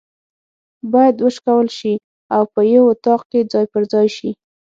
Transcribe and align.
بايد 0.93 1.15
وشکول 1.25 1.67
سي 1.77 1.93
او 2.35 2.43
په 2.53 2.61
یو 2.73 2.83
اطاق 2.93 3.21
کي 3.31 3.39
ځای 3.53 3.65
پر 3.73 3.83
ځای 3.91 4.07
سي 4.17 4.29